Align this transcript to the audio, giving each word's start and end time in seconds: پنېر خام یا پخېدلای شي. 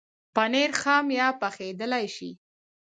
پنېر 0.35 0.71
خام 0.81 1.05
یا 1.17 1.27
پخېدلای 1.41 2.05
شي. 2.15 2.29